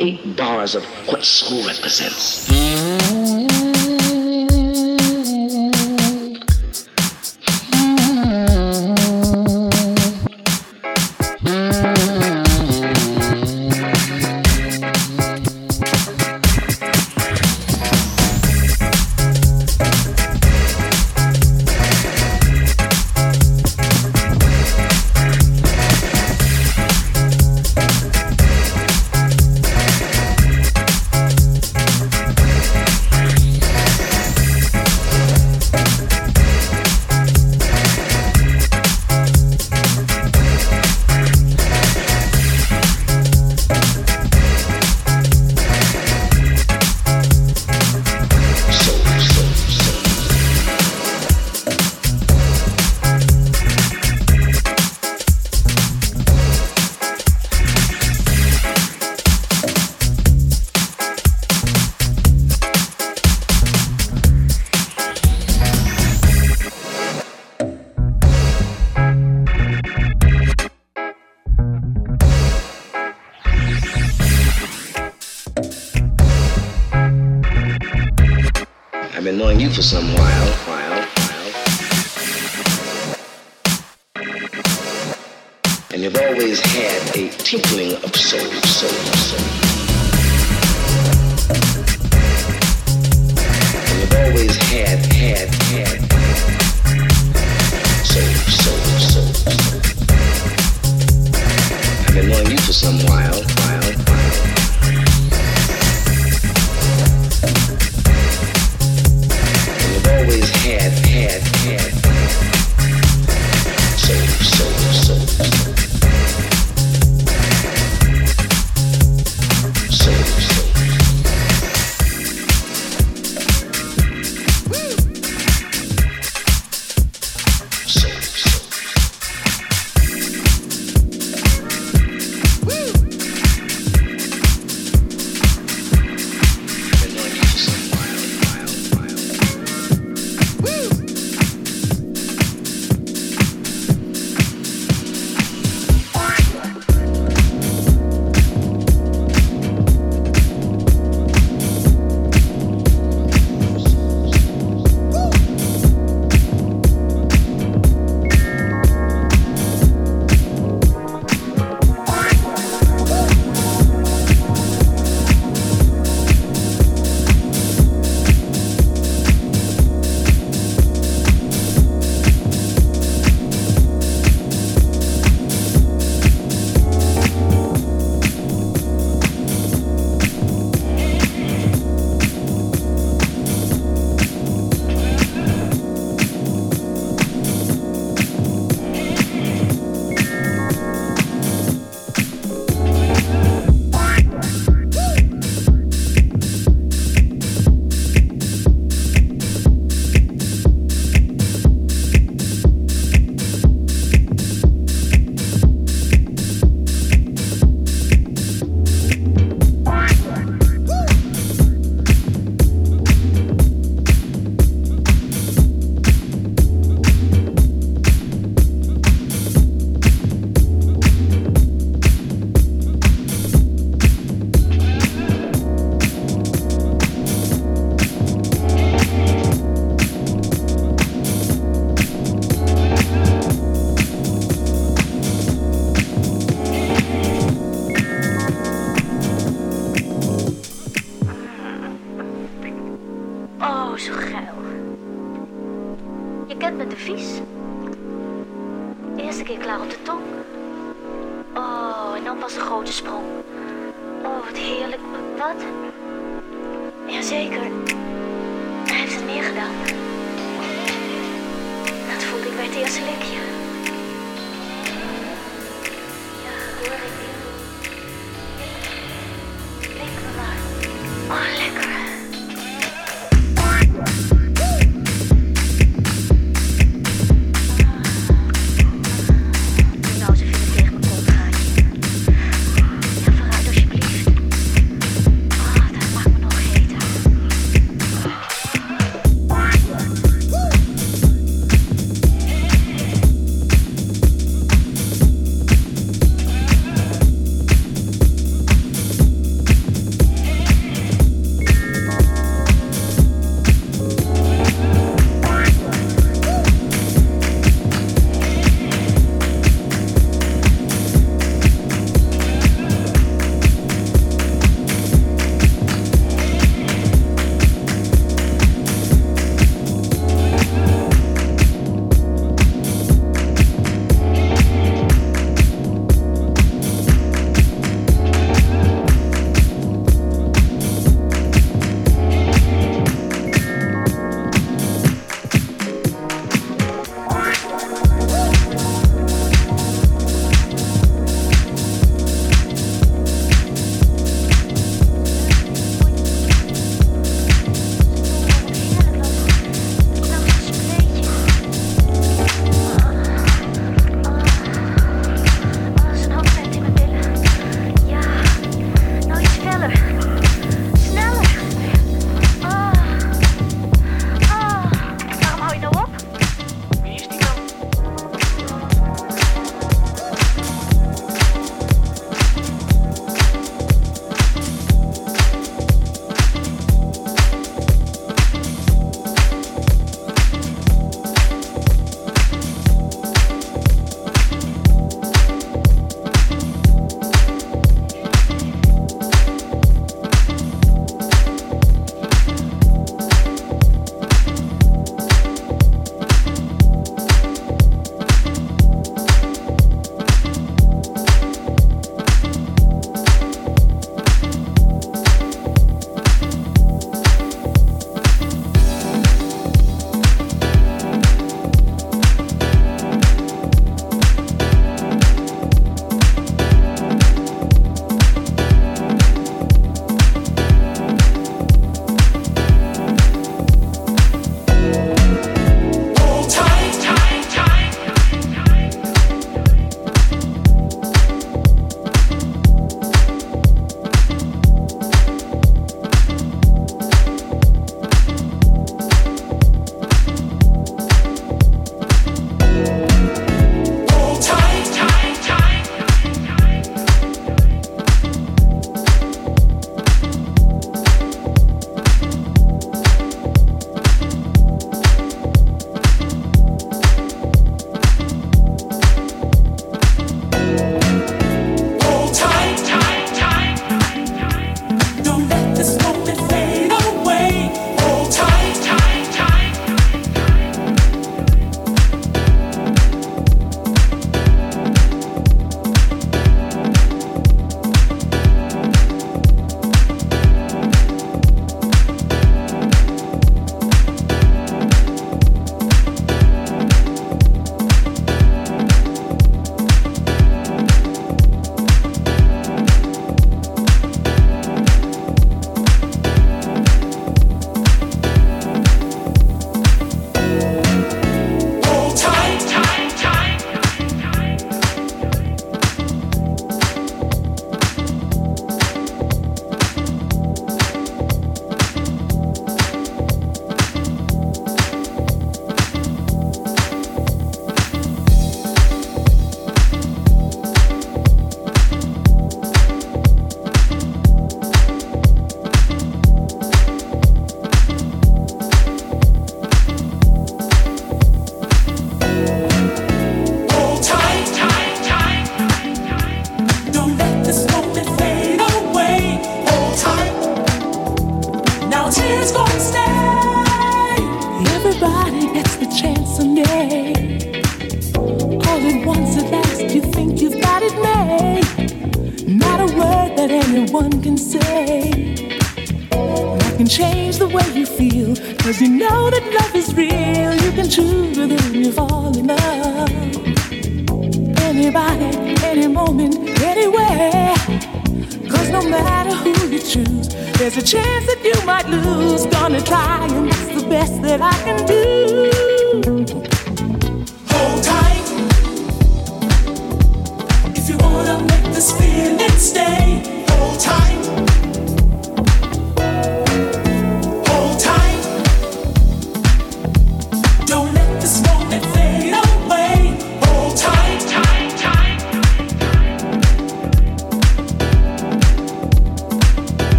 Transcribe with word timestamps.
eight 0.00 0.36
bars 0.36 0.74
of 0.74 0.84
what 1.06 1.22
school 1.24 1.62
represents. 1.66 2.48